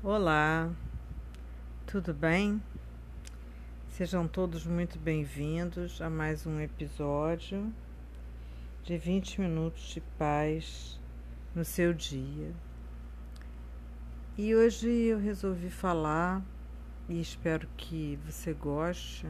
[0.00, 0.70] Olá,
[1.84, 2.62] tudo bem?
[3.88, 7.74] Sejam todos muito bem-vindos a mais um episódio
[8.84, 11.00] de 20 minutos de paz
[11.52, 12.54] no seu dia.
[14.36, 16.44] E hoje eu resolvi falar,
[17.08, 19.26] e espero que você goste,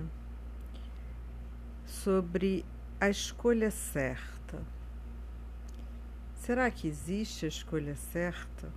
[1.87, 2.63] sobre
[3.01, 4.63] a escolha certa.
[6.35, 8.71] Será que existe a escolha certa?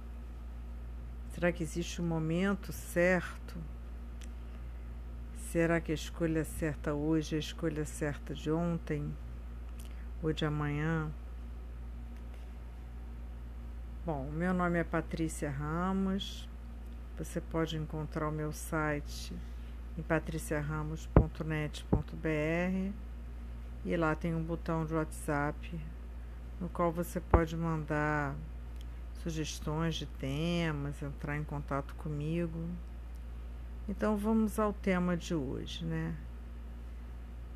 [1.34, 3.58] Será que existe um momento certo?
[5.52, 9.16] Será que a escolha certa hoje é a escolha certa de ontem
[10.22, 11.10] ou de amanhã?
[14.06, 16.50] Bom, meu nome é Patrícia Ramos.
[17.18, 19.34] Você pode encontrar o meu site
[19.98, 22.94] em patriciaramos.net.br
[23.86, 25.80] e lá tem um botão de WhatsApp
[26.60, 28.36] no qual você pode mandar
[29.22, 32.68] sugestões de temas, entrar em contato comigo.
[33.88, 36.16] Então vamos ao tema de hoje, né?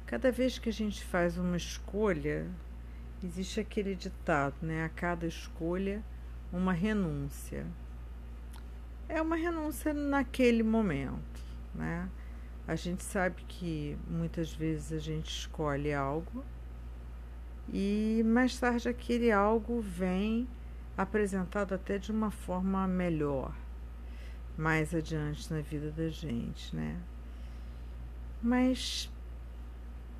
[0.06, 2.48] Cada vez que a gente faz uma escolha,
[3.24, 4.86] existe aquele ditado, né?
[4.86, 6.04] A cada escolha,
[6.54, 7.66] uma renúncia.
[9.10, 11.42] É uma renúncia naquele momento,
[11.74, 12.10] né?
[12.68, 16.44] A gente sabe que muitas vezes a gente escolhe algo
[17.72, 20.48] e mais tarde aquele algo vem
[20.98, 23.54] apresentado até de uma forma melhor
[24.58, 26.98] mais adiante na vida da gente, né?
[28.42, 29.12] Mas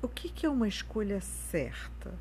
[0.02, 2.12] o que, que é uma escolha certa?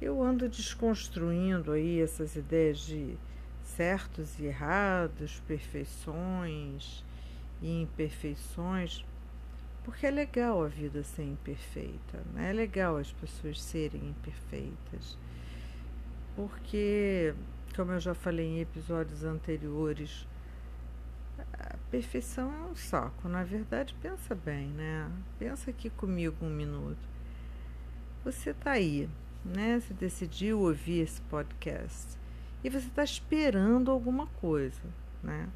[0.00, 3.16] Eu ando desconstruindo aí essas ideias de
[3.62, 7.04] certos e errados, perfeições
[7.60, 9.04] e imperfeições,
[9.84, 12.50] porque é legal a vida ser imperfeita, né?
[12.50, 15.18] é legal as pessoas serem imperfeitas,
[16.36, 17.34] porque
[17.74, 20.26] como eu já falei em episódios anteriores,
[21.52, 23.28] a perfeição é um saco.
[23.28, 25.10] Na verdade, pensa bem, né?
[25.38, 27.08] Pensa aqui comigo um minuto.
[28.24, 29.08] Você está aí,
[29.44, 29.80] né?
[29.80, 32.18] Você decidiu ouvir esse podcast
[32.62, 34.82] e você está esperando alguma coisa,
[35.22, 35.48] né?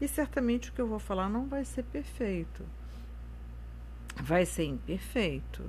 [0.00, 2.64] E certamente o que eu vou falar não vai ser perfeito,
[4.22, 5.64] vai ser imperfeito.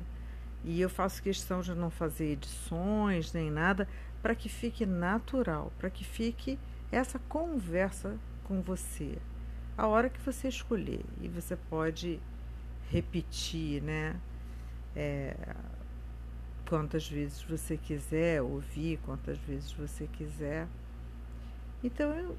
[0.64, 3.88] E eu faço questão de não fazer edições nem nada,
[4.22, 6.58] para que fique natural, para que fique
[6.92, 9.18] essa conversa com você.
[9.78, 11.04] A hora que você escolher.
[11.22, 12.20] E você pode
[12.90, 14.20] repetir, né?
[14.96, 15.36] É,
[16.68, 20.68] quantas vezes você quiser, ouvir quantas vezes você quiser.
[21.84, 22.36] Então eu,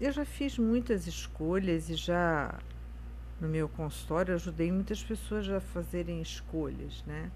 [0.00, 2.58] eu já fiz muitas escolhas e já
[3.40, 7.30] no meu consultório ajudei muitas pessoas a fazerem escolhas, né?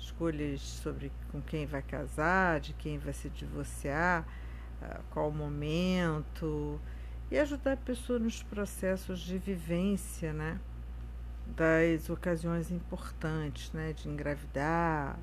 [0.00, 4.26] Escolhas sobre com quem vai casar, de quem vai se divorciar,
[4.82, 6.80] ah, qual momento,
[7.30, 10.58] e ajudar a pessoa nos processos de vivência, né?
[11.56, 13.92] Das ocasiões importantes, né?
[13.92, 15.18] De engravidar,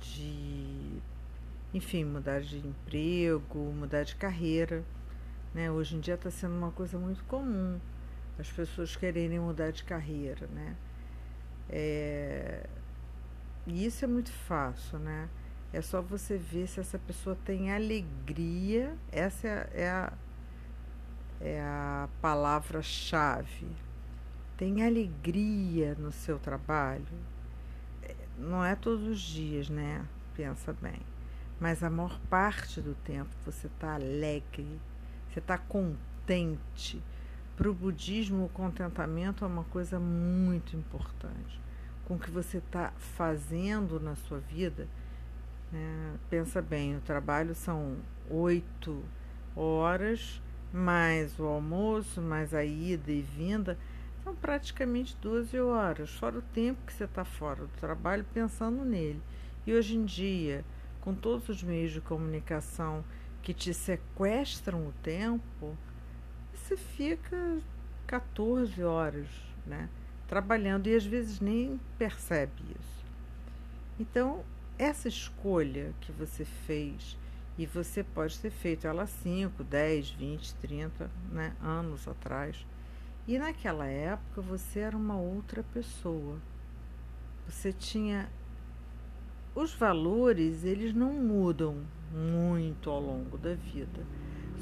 [0.00, 1.00] de,
[1.72, 4.84] enfim, mudar de emprego, mudar de carreira,
[5.54, 5.70] né?
[5.70, 7.78] Hoje em dia está sendo uma coisa muito comum
[8.38, 10.76] as pessoas quererem mudar de carreira, né?
[11.68, 12.66] É,
[13.66, 15.28] e isso é muito fácil, né?
[15.72, 18.94] É só você ver se essa pessoa tem alegria.
[19.10, 20.12] Essa é, é a,
[21.40, 23.66] é a palavra-chave.
[24.56, 27.06] Tem alegria no seu trabalho.
[28.02, 30.04] É, não é todos os dias, né?
[30.36, 31.00] Pensa bem.
[31.58, 34.78] Mas a maior parte do tempo você está alegre,
[35.30, 37.02] você está contente.
[37.56, 41.63] Para o budismo, o contentamento é uma coisa muito importante
[42.06, 44.86] com o que você está fazendo na sua vida,
[45.72, 46.14] né?
[46.28, 47.96] pensa bem, o trabalho são
[48.30, 49.02] oito
[49.56, 50.40] horas,
[50.72, 53.78] mais o almoço, mais a ida e vinda,
[54.22, 59.22] são praticamente 12 horas, fora o tempo que você está fora do trabalho pensando nele.
[59.66, 60.64] E hoje em dia,
[61.00, 63.04] com todos os meios de comunicação
[63.42, 65.76] que te sequestram o tempo,
[66.54, 67.58] você fica
[68.06, 69.28] 14 horas,
[69.66, 69.88] né?
[70.28, 73.04] Trabalhando e às vezes nem percebe isso.
[73.98, 74.44] Então,
[74.78, 77.16] essa escolha que você fez,
[77.56, 82.66] e você pode ter feito ela 5, 10, 20, 30 né, anos atrás,
[83.26, 86.38] e naquela época você era uma outra pessoa.
[87.46, 88.28] Você tinha.
[89.54, 94.04] Os valores, eles não mudam muito ao longo da vida.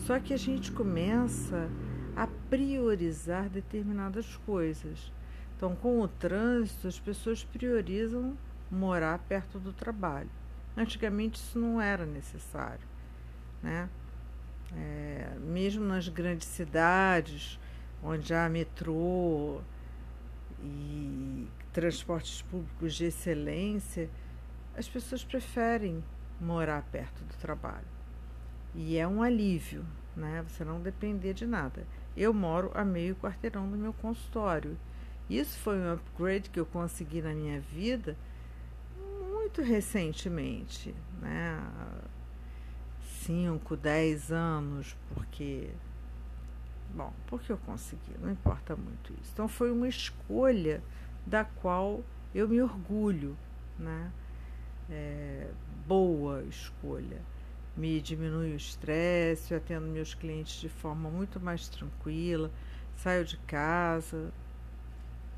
[0.06, 1.69] Só que a gente começa
[2.14, 5.11] a priorizar determinadas coisas.
[5.62, 8.37] Então, com o trânsito, as pessoas priorizam
[8.69, 10.29] morar perto do trabalho.
[10.76, 12.85] Antigamente isso não era necessário,
[13.62, 13.88] né?
[14.76, 17.61] É, mesmo nas grandes cidades,
[18.03, 19.61] onde há metrô
[20.61, 24.11] e transportes públicos de excelência,
[24.76, 26.03] as pessoas preferem
[26.41, 27.87] morar perto do trabalho.
[28.75, 29.87] E é um alívio,
[30.17, 30.44] né?
[30.49, 31.87] Você não depender de nada.
[32.17, 34.76] Eu moro a meio quarteirão do meu consultório.
[35.29, 38.17] Isso foi um upgrade que eu consegui na minha vida
[39.31, 41.61] muito recentemente, né?
[43.23, 45.71] Cinco, dez anos, porque
[46.95, 49.31] Bom, porque eu consegui, não importa muito isso.
[49.33, 50.83] Então foi uma escolha
[51.27, 52.03] da qual
[52.35, 53.37] eu me orgulho,
[53.79, 54.11] né?
[54.91, 55.51] É,
[55.87, 57.21] boa escolha.
[57.75, 62.51] Me diminui o estresse, eu atendo meus clientes de forma muito mais tranquila,
[62.97, 64.31] saio de casa.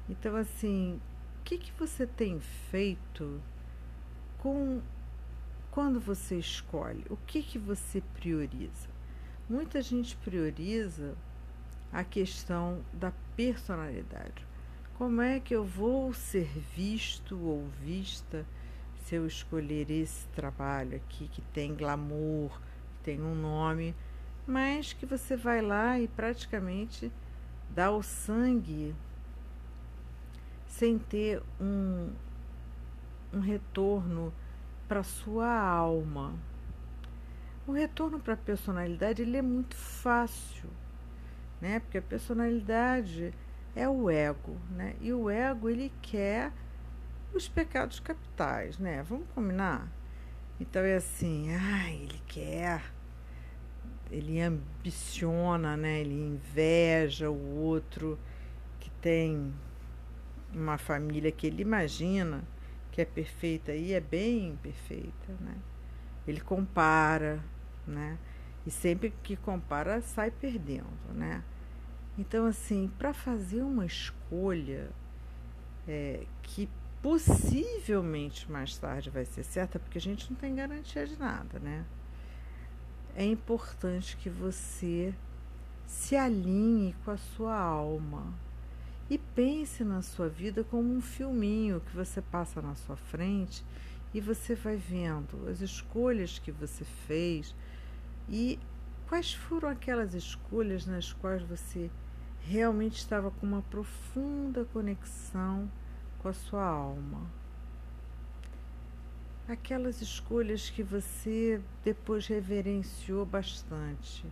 [0.08, 1.00] Então, assim,
[1.40, 2.40] o que, que você tem
[2.70, 3.40] feito
[4.38, 4.82] com
[5.70, 7.04] quando você escolhe?
[7.08, 8.88] O que, que você prioriza?
[9.48, 11.14] Muita gente prioriza
[11.92, 14.46] a questão da personalidade.
[14.96, 18.46] Como é que eu vou ser visto ou vista
[19.04, 23.94] se eu escolher esse trabalho aqui que tem glamour, que tem um nome,
[24.46, 27.12] mas que você vai lá e praticamente
[27.70, 28.94] dá o sangue
[30.74, 32.10] sem ter um,
[33.32, 34.32] um retorno
[34.88, 36.34] para sua alma.
[37.66, 40.68] O retorno para a personalidade ele é muito fácil
[41.64, 41.80] né?
[41.80, 43.32] Porque a personalidade
[43.74, 44.94] é o ego, né?
[45.00, 46.52] E o ego ele quer
[47.32, 49.02] os pecados capitais, né?
[49.02, 49.90] Vamos combinar?
[50.60, 52.82] Então é assim, ah, ele quer,
[54.10, 56.00] ele ambiciona, né?
[56.02, 58.18] Ele inveja o outro
[58.78, 59.50] que tem
[60.54, 62.44] uma família que ele imagina
[62.90, 65.56] que é perfeita e é bem imperfeita, né?
[66.26, 67.42] Ele compara,
[67.86, 68.16] né?
[68.64, 71.42] E sempre que compara, sai perdendo, né?
[72.16, 74.90] Então, assim, para fazer uma escolha
[75.88, 76.68] é, que
[77.02, 81.84] possivelmente mais tarde vai ser certa, porque a gente não tem garantia de nada, né?
[83.16, 85.12] É importante que você
[85.86, 88.32] se alinhe com a sua alma
[89.14, 93.64] e pense na sua vida como um filminho que você passa na sua frente
[94.12, 97.54] e você vai vendo as escolhas que você fez
[98.28, 98.58] e
[99.06, 101.88] quais foram aquelas escolhas nas quais você
[102.40, 105.70] realmente estava com uma profunda conexão
[106.18, 107.30] com a sua alma.
[109.46, 114.26] Aquelas escolhas que você depois reverenciou bastante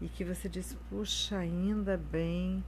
[0.00, 2.62] e que você disse: puxa, ainda bem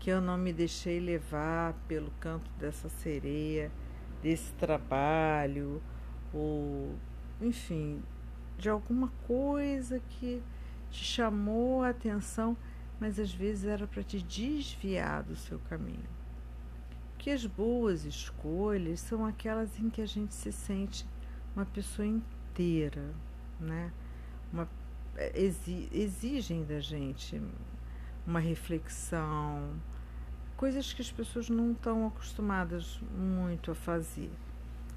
[0.00, 3.70] que eu não me deixei levar pelo canto dessa sereia,
[4.22, 5.80] desse trabalho,
[6.32, 6.94] ou
[7.40, 8.02] enfim,
[8.58, 10.42] de alguma coisa que
[10.90, 12.56] te chamou a atenção,
[12.98, 16.08] mas às vezes era para te desviar do seu caminho.
[17.18, 21.06] Que as boas escolhas são aquelas em que a gente se sente
[21.54, 23.14] uma pessoa inteira,
[23.60, 23.92] né?
[24.50, 24.66] Uma,
[25.92, 27.40] exigem da gente
[28.26, 29.74] uma reflexão,
[30.60, 34.30] coisas que as pessoas não estão acostumadas muito a fazer.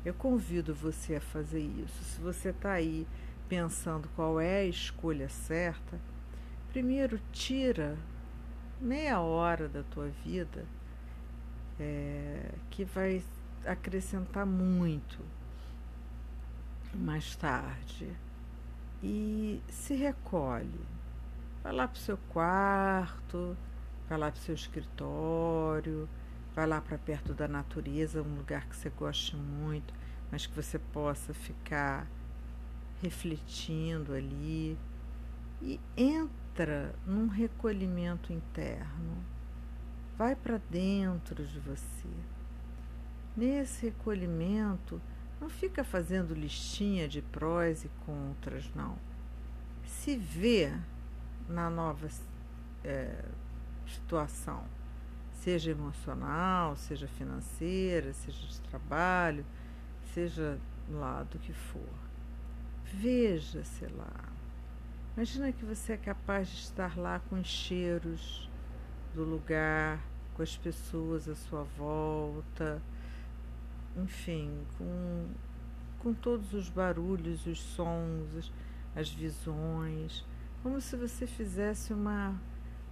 [0.03, 2.03] Eu convido você a fazer isso.
[2.03, 3.07] Se você está aí
[3.47, 5.97] pensando qual é a escolha certa,
[6.67, 7.97] primeiro tira
[8.81, 10.65] meia hora da tua vida
[11.79, 13.23] é, que vai
[13.65, 15.19] acrescentar muito
[16.93, 18.11] mais tarde
[19.01, 20.85] e se recolhe.
[21.63, 23.55] Vai lá para o seu quarto,
[24.07, 26.07] vai lá para o seu escritório,
[26.55, 29.93] vai lá para perto da natureza, um lugar que você goste muito,
[30.31, 32.07] mas que você possa ficar
[33.01, 34.77] refletindo ali
[35.61, 39.23] e entra num recolhimento interno.
[40.17, 42.07] Vai para dentro de você.
[43.35, 45.01] Nesse recolhimento,
[45.41, 48.97] não fica fazendo listinha de prós e contras, não.
[49.85, 50.71] Se vê
[51.49, 52.07] na nova
[52.83, 53.25] é,
[53.91, 54.63] situação,
[55.33, 59.45] seja emocional, seja financeira, seja de trabalho,
[60.13, 60.59] seja
[60.89, 61.93] lá do que for.
[62.85, 64.33] Veja-se lá.
[65.15, 68.49] Imagina que você é capaz de estar lá com os cheiros
[69.13, 69.99] do lugar,
[70.33, 72.81] com as pessoas à sua volta,
[73.95, 75.27] enfim, com,
[75.99, 78.51] com todos os barulhos, os sons, as,
[78.95, 80.25] as visões,
[80.61, 82.39] como se você fizesse uma,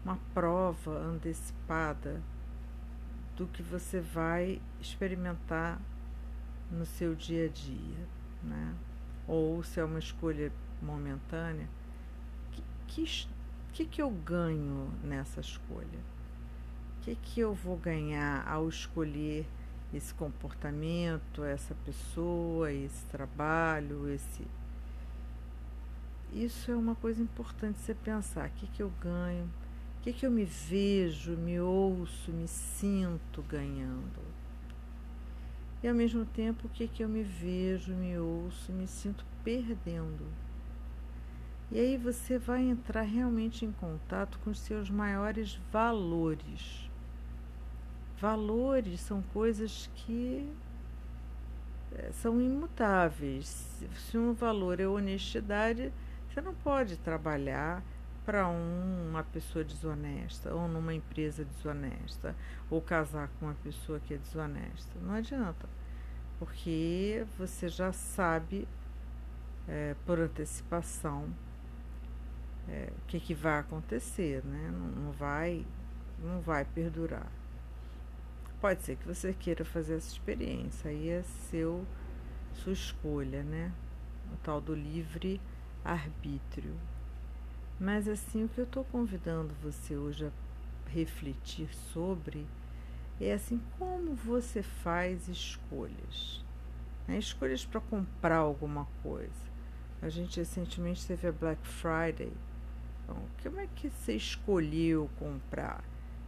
[0.03, 2.21] uma prova antecipada
[3.35, 5.79] do que você vai experimentar
[6.71, 8.07] no seu dia a dia,
[8.43, 8.75] né?
[9.27, 11.67] ou se é uma escolha momentânea,
[12.87, 13.05] que,
[13.73, 15.99] que, que, eu ganho nessa escolha?
[16.97, 19.47] O que, que eu vou ganhar ao escolher
[19.93, 24.45] esse comportamento, essa pessoa, esse trabalho, esse.
[26.31, 28.47] Isso é uma coisa importante você pensar.
[28.47, 29.49] O que, que eu ganho?
[30.01, 34.19] O que, que eu me vejo, me ouço, me sinto ganhando?
[35.83, 40.25] E ao mesmo tempo, o que, que eu me vejo, me ouço, me sinto perdendo?
[41.71, 46.89] E aí você vai entrar realmente em contato com os seus maiores valores.
[48.19, 50.51] Valores são coisas que
[51.91, 53.85] eh, são imutáveis.
[53.93, 55.93] Se um valor é honestidade,
[56.27, 57.83] você não pode trabalhar
[58.25, 62.35] para um, uma pessoa desonesta ou numa empresa desonesta
[62.69, 64.99] ou casar com uma pessoa que é desonesta.
[65.01, 65.67] Não adianta,
[66.37, 68.67] porque você já sabe
[69.67, 71.27] é, por antecipação
[72.67, 74.71] é, o que, que vai acontecer, né?
[74.71, 75.65] Não, não vai,
[76.19, 77.27] não vai perdurar.
[78.59, 81.85] Pode ser que você queira fazer essa experiência, aí é seu,
[82.53, 83.71] sua escolha, né?
[84.31, 85.41] O tal do livre
[85.83, 86.75] arbítrio.
[87.81, 92.45] Mas assim, o que eu estou convidando você hoje a refletir sobre
[93.19, 96.45] é assim como você faz escolhas.
[97.07, 97.17] Né?
[97.17, 99.49] Escolhas para comprar alguma coisa.
[99.99, 102.31] A gente recentemente teve a Black Friday.
[103.03, 105.83] Então, como é que você escolheu comprar?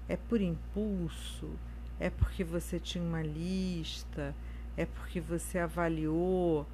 [0.10, 1.52] É por impulso?
[2.00, 4.34] É porque você tinha uma lista?
[4.76, 6.66] É porque você avaliou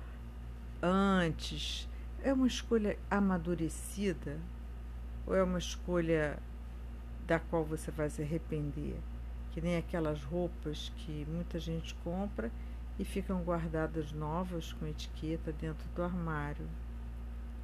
[0.81, 1.85] antes?
[2.23, 4.39] É uma escolha amadurecida?
[5.29, 6.39] Ou é uma escolha
[7.27, 8.95] da qual você vai se arrepender?
[9.51, 12.51] Que nem aquelas roupas que muita gente compra
[12.97, 16.65] e ficam guardadas novas com etiqueta dentro do armário.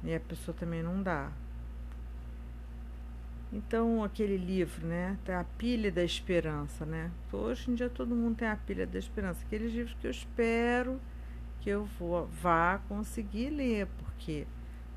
[0.04, 1.32] E a pessoa também não dá.
[3.52, 5.18] Então, aquele livro, né?
[5.28, 7.10] A pilha da esperança, né?
[7.32, 9.44] Hoje em dia todo mundo tem a pilha da esperança.
[9.44, 11.00] Aqueles livros que eu espero
[11.60, 14.46] que eu vou, vá conseguir ler, porque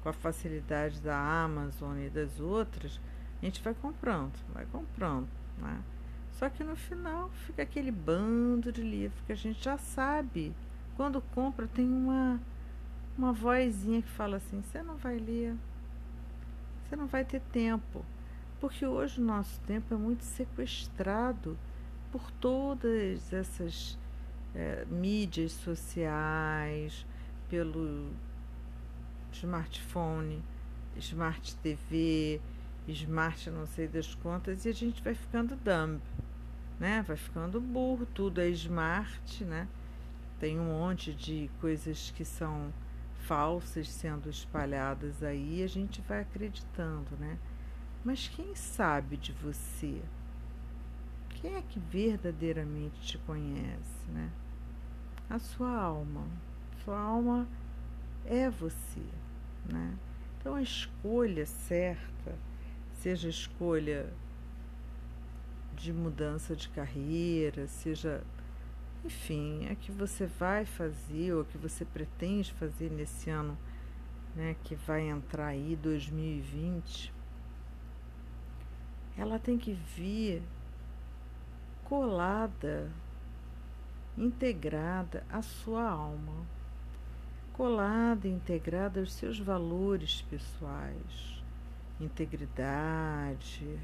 [0.02, 3.00] com a facilidade da Amazon e das outras,
[3.42, 5.28] a gente vai comprando, vai comprando,
[5.58, 5.82] né?
[6.32, 10.54] Só que no final fica aquele bando de livro que a gente já sabe.
[10.96, 12.40] Quando compra tem uma
[13.18, 15.56] uma vozinha que fala assim: "Você não vai ler.
[16.84, 18.06] Você não vai ter tempo".
[18.60, 21.58] Porque hoje o nosso tempo é muito sequestrado
[22.12, 23.98] por todas essas
[24.56, 27.06] é, mídias sociais,
[27.50, 28.12] pelo
[29.32, 30.44] smartphone,
[30.98, 32.42] smart TV,
[32.88, 36.02] smart não sei das contas, e a gente vai ficando dumb,
[36.80, 37.04] né?
[37.08, 39.68] Vai ficando burro, tudo é smart, né?
[40.40, 42.74] Tem um monte de coisas que são
[43.20, 47.38] falsas sendo espalhadas aí, a gente vai acreditando, né?
[48.04, 50.02] Mas quem sabe de você?
[51.30, 54.32] Quem é que verdadeiramente te conhece, né?
[55.30, 56.26] A sua alma.
[56.84, 57.48] Sua alma
[58.26, 59.04] é você,
[59.70, 59.98] né?
[60.40, 62.36] Então a escolha certa,
[62.94, 64.12] seja a escolha
[65.76, 68.24] de mudança de carreira, seja,
[69.04, 73.58] enfim, a que você vai fazer ou a que você pretende fazer nesse ano,
[74.36, 77.14] né, que vai entrar aí 2020,
[79.18, 80.42] ela tem que vir
[81.84, 82.90] colada,
[84.18, 86.46] integrada à sua alma
[87.60, 91.44] colada e integrada aos seus valores pessoais,
[92.00, 93.78] integridade,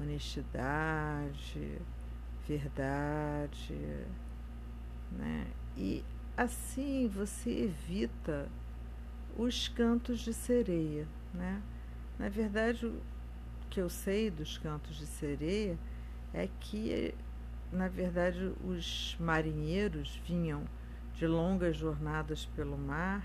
[0.00, 1.78] honestidade,
[2.44, 3.78] verdade,
[5.12, 5.46] né?
[5.76, 6.02] E
[6.36, 8.48] assim você evita
[9.38, 11.62] os cantos de sereia, né?
[12.18, 13.00] Na verdade, o
[13.70, 15.78] que eu sei dos cantos de sereia
[16.32, 17.14] é que,
[17.70, 20.64] na verdade, os marinheiros vinham
[21.16, 23.24] de longas jornadas pelo mar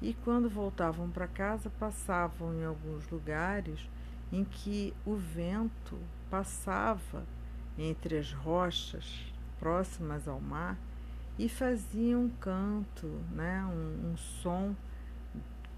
[0.00, 3.88] e, quando voltavam para casa, passavam em alguns lugares
[4.32, 5.98] em que o vento
[6.30, 7.24] passava
[7.78, 10.76] entre as rochas próximas ao mar
[11.38, 14.74] e fazia um canto, né, um, um som,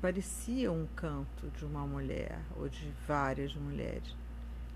[0.01, 4.17] parecia um canto de uma mulher ou de várias mulheres.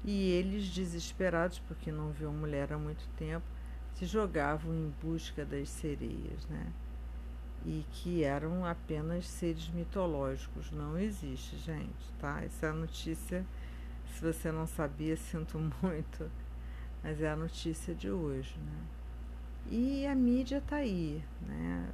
[0.04, 3.46] E eles, desesperados porque não viam mulher há muito tempo,
[3.94, 6.72] se jogavam em busca das sereias, né?
[7.64, 10.70] E que eram apenas seres mitológicos.
[10.70, 12.42] Não existe, gente, tá?
[12.42, 13.46] Essa é a notícia.
[14.12, 16.30] Se você não sabia, sinto muito,
[17.02, 18.82] mas é a notícia de hoje, né?
[19.70, 21.88] E a mídia tá aí, né?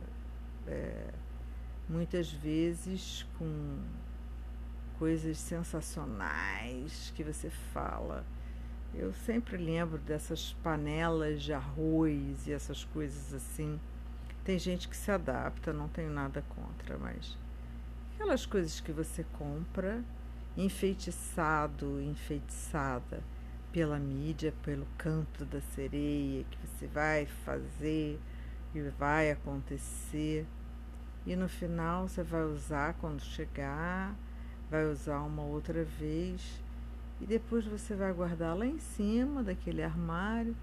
[0.66, 1.10] É,
[1.88, 3.78] muitas vezes com,
[5.00, 8.22] coisas sensacionais que você fala.
[8.92, 13.78] Eu sempre lembro dessas panelas de arroz e essas coisas assim.
[14.44, 17.38] Tem gente que se adapta, não tenho nada contra, mas
[18.14, 20.02] aquelas coisas que você compra
[20.56, 23.22] enfeitiçado, enfeitiçada
[23.72, 28.18] pela mídia, pelo canto da sereia, que você vai fazer
[28.74, 30.46] e vai acontecer.
[31.24, 34.16] E no final você vai usar quando chegar,
[34.68, 36.60] vai usar uma outra vez
[37.20, 40.56] e depois você vai guardar lá em cima daquele armário.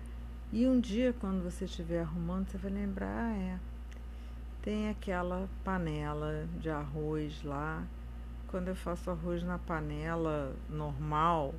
[0.51, 3.59] E um dia, quando você estiver arrumando, você vai lembrar: ah, é,
[4.61, 7.85] tem aquela panela de arroz lá.
[8.47, 11.53] Quando eu faço arroz na panela normal,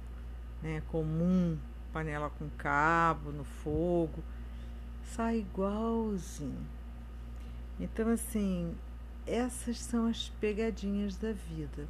[0.62, 1.58] né, comum,
[1.92, 4.22] panela com cabo no fogo,
[5.04, 6.66] sai igualzinho.
[7.78, 8.74] Então, assim,
[9.26, 11.86] essas são as pegadinhas da vida.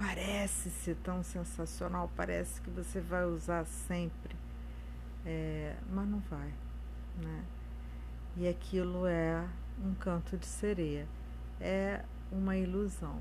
[0.00, 4.34] Parece ser tão sensacional, parece que você vai usar sempre,
[5.26, 6.50] é, mas não vai,
[7.22, 7.44] né?
[8.34, 9.46] E aquilo é
[9.78, 11.06] um canto de sereia,
[11.60, 12.02] é
[12.32, 13.20] uma ilusão.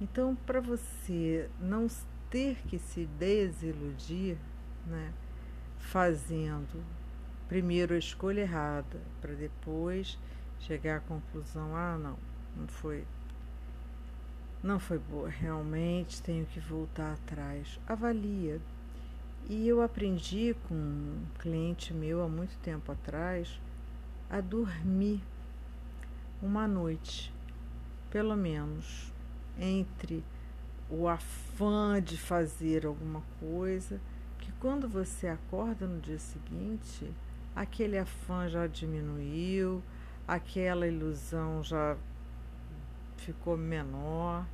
[0.00, 1.86] Então, para você não
[2.30, 4.38] ter que se desiludir,
[4.86, 5.12] né,
[5.78, 6.82] fazendo
[7.46, 10.18] primeiro a escolha errada, para depois
[10.60, 12.18] chegar à conclusão: ah, não,
[12.56, 13.04] não foi.
[14.64, 17.78] Não foi boa, realmente tenho que voltar atrás.
[17.86, 18.58] Avalia.
[19.46, 23.60] E eu aprendi com um cliente meu há muito tempo atrás
[24.30, 25.22] a dormir
[26.40, 27.30] uma noite,
[28.10, 29.12] pelo menos,
[29.60, 30.24] entre
[30.88, 34.00] o afã de fazer alguma coisa,
[34.38, 37.12] que quando você acorda no dia seguinte,
[37.54, 39.82] aquele afã já diminuiu,
[40.26, 41.98] aquela ilusão já
[43.24, 44.46] ficou menor.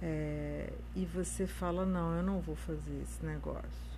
[0.00, 3.92] É, e você fala: não, eu não vou fazer esse negócio.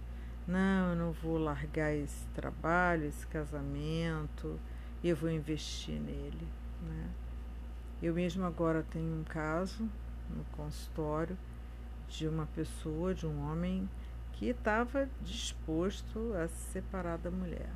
[0.47, 4.61] Não, eu não vou largar esse trabalho, esse casamento,
[5.03, 6.47] eu vou investir nele.
[6.83, 7.09] Né?
[8.03, 9.89] Eu mesmo agora tenho um caso
[10.29, 11.39] no consultório
[12.09, 13.89] de uma pessoa, de um homem
[14.33, 17.71] que estava disposto a se separar da mulher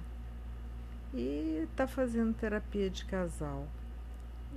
[1.15, 3.67] e está fazendo terapia de casal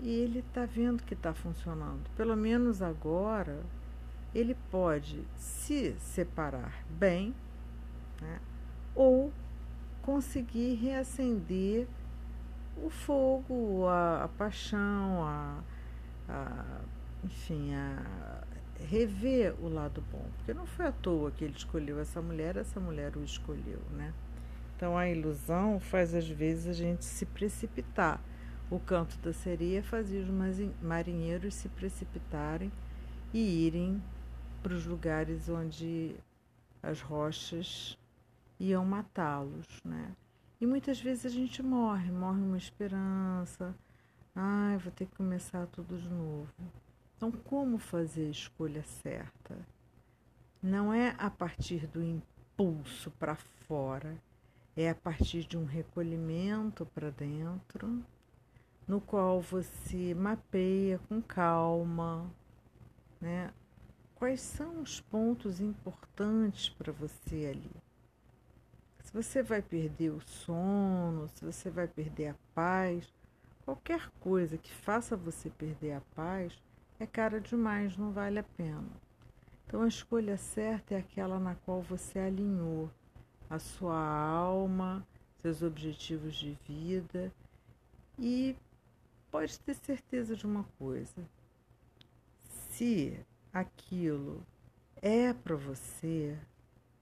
[0.01, 2.09] e ele está vendo que está funcionando.
[2.15, 3.61] Pelo menos agora
[4.33, 7.35] ele pode se separar bem
[8.21, 8.39] né,
[8.95, 9.31] ou
[10.01, 11.87] conseguir reacender
[12.77, 15.59] o fogo, a, a paixão, a,
[16.27, 16.81] a,
[17.23, 18.43] enfim, a
[18.79, 20.25] rever o lado bom.
[20.37, 24.13] Porque não foi à toa que ele escolheu essa mulher, essa mulher o escolheu, né?
[24.75, 28.19] Então a ilusão faz às vezes a gente se precipitar.
[28.71, 30.29] O canto da sereia fazia os
[30.81, 32.71] marinheiros se precipitarem
[33.33, 34.01] e irem
[34.63, 36.15] para os lugares onde
[36.81, 37.97] as rochas
[38.57, 40.15] iam matá-los, né?
[40.61, 43.75] E muitas vezes a gente morre, morre uma esperança.
[44.33, 46.53] Ai, vou ter que começar tudo de novo.
[47.17, 49.57] Então, como fazer a escolha certa?
[50.63, 54.15] Não é a partir do impulso para fora,
[54.77, 58.01] é a partir de um recolhimento para dentro,
[58.91, 62.29] no qual você mapeia com calma,
[63.21, 63.53] né?
[64.15, 67.71] Quais são os pontos importantes para você ali?
[68.99, 73.09] Se você vai perder o sono, se você vai perder a paz,
[73.63, 76.61] qualquer coisa que faça você perder a paz,
[76.99, 78.91] é cara demais, não vale a pena.
[79.65, 82.91] Então a escolha certa é aquela na qual você alinhou
[83.49, 87.31] a sua alma, seus objetivos de vida
[88.19, 88.53] e
[89.31, 91.27] pode ter certeza de uma coisa:
[92.69, 93.17] se
[93.51, 94.45] aquilo
[95.01, 96.37] é para você,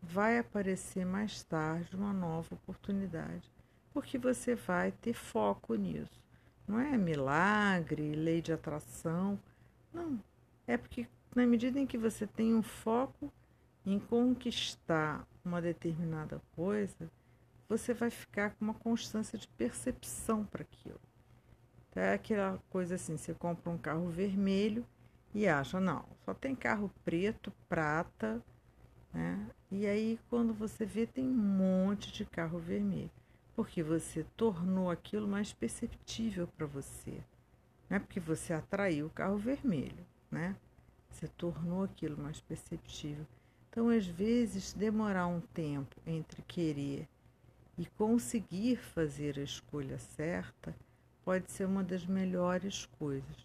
[0.02, 3.52] vai aparecer mais tarde uma nova oportunidade,
[3.92, 6.24] porque você vai ter foco nisso.
[6.68, 9.40] Não é milagre, lei de atração,
[9.92, 10.22] não.
[10.68, 13.34] É porque na medida em que você tem um foco
[13.86, 17.12] em conquistar uma determinada coisa,
[17.68, 21.00] você vai ficar com uma constância de percepção para aquilo.
[21.90, 24.86] Então, é aquela coisa assim, você compra um carro vermelho
[25.34, 28.44] e acha, não, só tem carro preto, prata,
[29.14, 29.48] né?
[29.72, 33.12] E aí quando você vê tem um monte de carro vermelho,
[33.56, 37.24] porque você tornou aquilo mais perceptível para você
[37.90, 40.56] é Porque você atraiu o carro vermelho, né?
[41.10, 43.26] Você tornou aquilo mais perceptível.
[43.70, 47.08] Então, às vezes, demorar um tempo entre querer
[47.78, 50.76] e conseguir fazer a escolha certa
[51.30, 53.38] pode ser uma das melhores coisas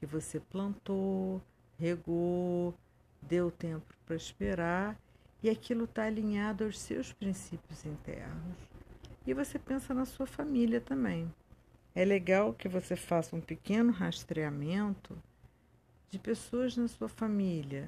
[0.00, 1.38] que você plantou,
[1.78, 2.72] regou,
[3.20, 4.98] deu tempo para esperar
[5.42, 8.56] e aquilo está alinhado aos seus princípios internos.
[9.26, 11.30] E você pensa na sua família também.
[11.94, 15.14] É legal que você faça um pequeno rastreamento
[16.08, 17.86] de pessoas na sua família,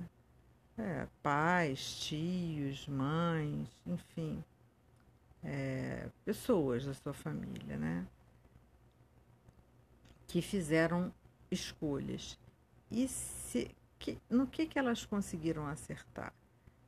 [0.77, 4.45] é, pais, tios, mães, enfim,
[5.43, 8.07] é, pessoas da sua família, né?
[10.29, 11.13] Que fizeram
[11.51, 12.39] escolhas.
[12.89, 16.33] E se, que, no que, que elas conseguiram acertar?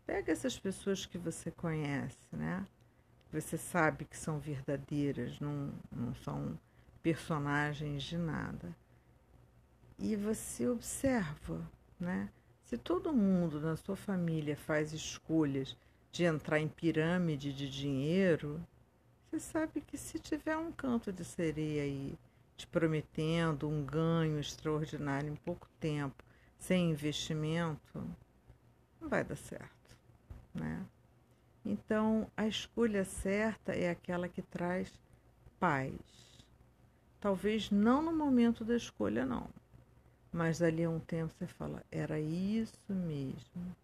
[0.07, 2.65] Pega essas pessoas que você conhece, né?
[3.33, 6.59] Você sabe que são verdadeiras, não, não são
[7.03, 8.75] personagens de nada.
[9.99, 11.61] E você observa,
[11.99, 12.29] né?
[12.65, 15.77] Se todo mundo na sua família faz escolhas
[16.13, 18.61] de entrar em pirâmide de dinheiro,
[19.31, 22.19] você sabe que se tiver um canto de sereia aí
[22.61, 26.23] te prometendo um ganho extraordinário em pouco tempo,
[26.59, 28.05] sem investimento,
[29.01, 29.97] não vai dar certo,
[30.55, 30.85] né?
[31.65, 34.93] Então, a escolha certa é aquela que traz
[35.59, 35.95] paz.
[37.19, 39.49] Talvez não no momento da escolha, não.
[40.33, 43.77] Mas dali a um tempo você fala, era isso mesmo.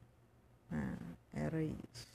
[0.70, 0.96] Né?
[1.32, 2.08] Era isso.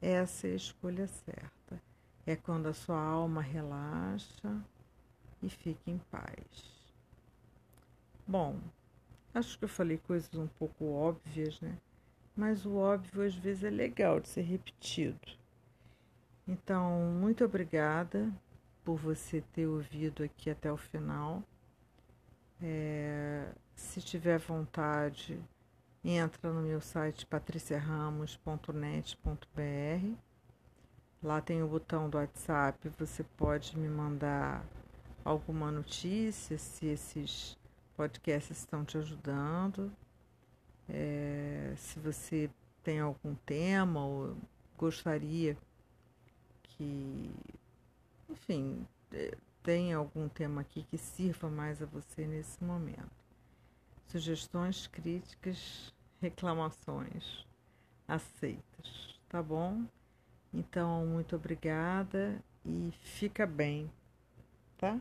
[0.00, 1.80] Essa é a escolha certa.
[2.26, 4.62] É quando a sua alma relaxa
[5.42, 6.44] e fica em paz.
[8.26, 8.58] Bom,
[9.34, 11.76] acho que eu falei coisas um pouco óbvias, né?
[12.36, 15.18] Mas o óbvio às vezes é legal de ser repetido.
[16.46, 18.30] Então, muito obrigada
[18.84, 21.42] por você ter ouvido aqui até o final.
[22.62, 25.38] É, se tiver vontade,
[26.04, 30.16] entra no meu site patriciaramos.net.br.
[31.22, 34.64] Lá tem o botão do WhatsApp, você pode me mandar
[35.28, 37.56] alguma notícia, se esses
[37.94, 39.92] podcasts estão te ajudando.
[40.88, 42.50] É, se você
[42.82, 44.36] tem algum tema ou
[44.78, 45.54] gostaria
[46.62, 47.30] que,
[48.30, 53.10] enfim, é, tem algum tema aqui que sirva mais a você nesse momento.
[54.06, 57.46] Sugestões, críticas, reclamações
[58.06, 59.84] aceitas, tá bom?
[60.54, 63.90] Então, muito obrigada e fica bem,
[64.78, 64.98] tá?